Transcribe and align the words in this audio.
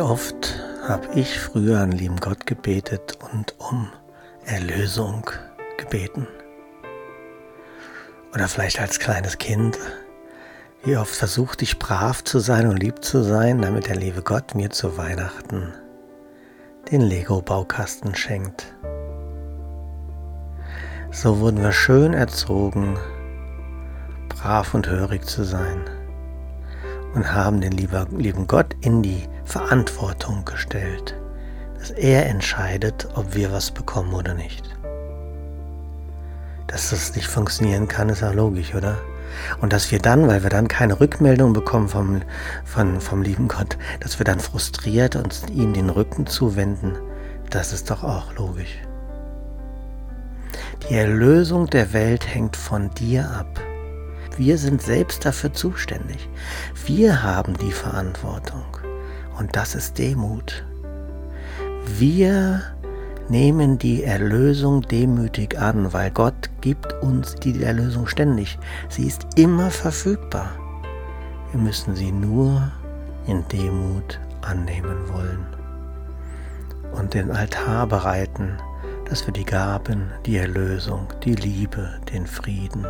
oft 0.00 0.60
habe 0.88 1.08
ich 1.14 1.38
früher 1.38 1.80
an 1.80 1.92
lieben 1.92 2.16
Gott 2.16 2.46
gebetet 2.46 3.18
und 3.32 3.54
um 3.58 3.90
Erlösung 4.44 5.30
gebeten. 5.76 6.26
Oder 8.34 8.48
vielleicht 8.48 8.80
als 8.80 8.98
kleines 8.98 9.38
Kind. 9.38 9.78
Wie 10.82 10.96
oft 10.96 11.14
versuchte 11.14 11.64
ich 11.64 11.78
brav 11.78 12.24
zu 12.24 12.38
sein 12.38 12.66
und 12.66 12.78
lieb 12.78 13.04
zu 13.04 13.22
sein, 13.22 13.62
damit 13.62 13.86
der 13.86 13.96
liebe 13.96 14.22
Gott 14.22 14.54
mir 14.54 14.70
zu 14.70 14.96
Weihnachten 14.96 15.72
den 16.90 17.00
Lego-Baukasten 17.00 18.14
schenkt. 18.14 18.74
So 21.10 21.40
wurden 21.40 21.62
wir 21.62 21.72
schön 21.72 22.12
erzogen, 22.12 22.98
brav 24.28 24.74
und 24.74 24.88
hörig 24.88 25.24
zu 25.24 25.44
sein 25.44 25.84
und 27.14 27.32
haben 27.32 27.60
den 27.60 27.72
lieben 27.72 28.46
Gott 28.46 28.74
in 28.80 29.02
die 29.02 29.28
Verantwortung 29.44 30.44
gestellt, 30.44 31.14
dass 31.78 31.90
er 31.90 32.26
entscheidet, 32.26 33.08
ob 33.14 33.34
wir 33.34 33.52
was 33.52 33.70
bekommen 33.70 34.14
oder 34.14 34.34
nicht. 34.34 34.68
Dass 36.66 36.90
das 36.90 37.14
nicht 37.14 37.26
funktionieren 37.26 37.88
kann, 37.88 38.08
ist 38.08 38.22
ja 38.22 38.32
logisch, 38.32 38.74
oder? 38.74 38.96
Und 39.60 39.72
dass 39.72 39.90
wir 39.90 39.98
dann, 39.98 40.28
weil 40.28 40.42
wir 40.42 40.50
dann 40.50 40.68
keine 40.68 40.98
Rückmeldung 41.00 41.52
bekommen 41.52 41.88
vom, 41.88 42.22
vom, 42.64 43.00
vom 43.00 43.22
lieben 43.22 43.48
Gott, 43.48 43.76
dass 44.00 44.18
wir 44.18 44.24
dann 44.24 44.40
frustriert 44.40 45.16
uns 45.16 45.42
ihm 45.52 45.72
den 45.72 45.90
Rücken 45.90 46.26
zuwenden, 46.26 46.96
das 47.50 47.72
ist 47.72 47.90
doch 47.90 48.02
auch 48.02 48.34
logisch. 48.34 48.78
Die 50.88 50.94
Erlösung 50.94 51.66
der 51.66 51.92
Welt 51.92 52.26
hängt 52.26 52.56
von 52.56 52.90
dir 52.90 53.30
ab. 53.30 53.60
Wir 54.36 54.58
sind 54.58 54.82
selbst 54.82 55.24
dafür 55.24 55.52
zuständig. 55.52 56.28
Wir 56.86 57.22
haben 57.22 57.56
die 57.58 57.70
Verantwortung. 57.70 58.64
Und 59.38 59.54
das 59.54 59.74
ist 59.74 59.98
Demut. 59.98 60.64
Wir 61.98 62.62
nehmen 63.28 63.78
die 63.78 64.02
Erlösung 64.02 64.82
demütig 64.82 65.58
an, 65.58 65.92
weil 65.92 66.10
Gott 66.10 66.50
gibt 66.60 66.92
uns 67.02 67.36
die 67.36 67.62
Erlösung 67.62 68.06
ständig. 68.06 68.58
Sie 68.88 69.06
ist 69.06 69.26
immer 69.36 69.70
verfügbar. 69.70 70.50
Wir 71.52 71.60
müssen 71.60 71.94
sie 71.94 72.10
nur 72.10 72.72
in 73.26 73.46
Demut 73.48 74.18
annehmen 74.42 74.96
wollen 75.12 75.46
und 76.92 77.14
den 77.14 77.30
Altar 77.30 77.86
bereiten, 77.86 78.56
dass 79.08 79.26
wir 79.26 79.32
die 79.32 79.44
Gaben, 79.44 80.10
die 80.26 80.36
Erlösung, 80.36 81.06
die 81.24 81.34
Liebe, 81.34 82.00
den 82.12 82.26
Frieden 82.26 82.84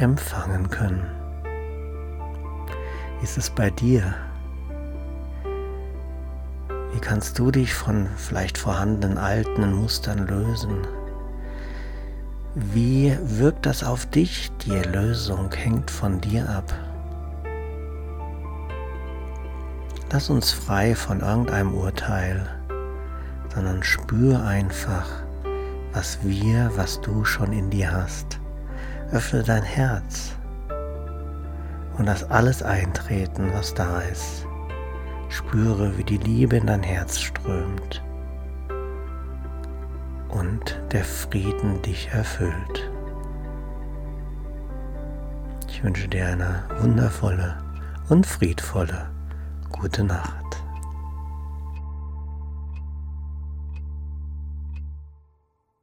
empfangen 0.00 0.70
können. 0.70 1.06
Wie 3.18 3.24
ist 3.24 3.36
es 3.36 3.50
bei 3.50 3.70
dir? 3.70 4.14
Wie 6.92 7.00
kannst 7.00 7.38
du 7.38 7.50
dich 7.50 7.74
von 7.74 8.08
vielleicht 8.16 8.58
vorhandenen 8.58 9.18
alten 9.18 9.74
Mustern 9.74 10.26
lösen? 10.26 10.86
Wie 12.54 13.16
wirkt 13.22 13.66
das 13.66 13.84
auf 13.84 14.06
dich? 14.06 14.50
Die 14.64 14.74
Erlösung 14.74 15.52
hängt 15.52 15.90
von 15.90 16.20
dir 16.20 16.48
ab. 16.48 16.72
Lass 20.10 20.28
uns 20.28 20.50
frei 20.50 20.96
von 20.96 21.20
irgendeinem 21.20 21.74
Urteil, 21.74 22.44
sondern 23.54 23.84
spür 23.84 24.42
einfach, 24.42 25.08
was 25.92 26.18
wir, 26.24 26.72
was 26.74 27.00
du 27.00 27.24
schon 27.24 27.52
in 27.52 27.70
dir 27.70 27.92
hast. 27.92 28.39
Öffne 29.12 29.42
dein 29.42 29.62
Herz 29.62 30.36
und 31.98 32.06
lass 32.06 32.30
alles 32.30 32.62
eintreten, 32.62 33.50
was 33.52 33.74
da 33.74 34.00
ist. 34.02 34.46
Spüre, 35.28 35.96
wie 35.98 36.04
die 36.04 36.18
Liebe 36.18 36.56
in 36.56 36.66
dein 36.66 36.82
Herz 36.82 37.18
strömt 37.18 38.02
und 40.28 40.80
der 40.92 41.04
Frieden 41.04 41.82
dich 41.82 42.08
erfüllt. 42.12 42.90
Ich 45.68 45.82
wünsche 45.82 46.08
dir 46.08 46.26
eine 46.26 46.64
wundervolle 46.78 47.58
und 48.08 48.26
friedvolle 48.26 49.10
gute 49.70 50.04
Nacht. 50.04 50.39